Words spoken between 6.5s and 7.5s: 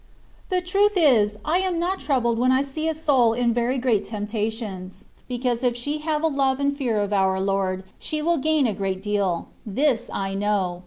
and fear of our